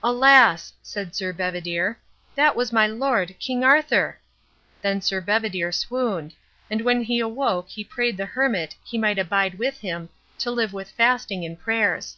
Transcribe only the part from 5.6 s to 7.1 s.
swooned; and when